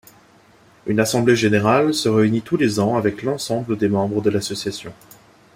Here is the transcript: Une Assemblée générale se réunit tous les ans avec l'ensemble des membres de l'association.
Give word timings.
Une 0.87 0.99
Assemblée 0.99 1.35
générale 1.35 1.93
se 1.93 2.09
réunit 2.09 2.41
tous 2.41 2.57
les 2.57 2.79
ans 2.79 2.95
avec 2.97 3.21
l'ensemble 3.21 3.77
des 3.77 3.87
membres 3.87 4.23
de 4.23 4.31
l'association. 4.31 4.91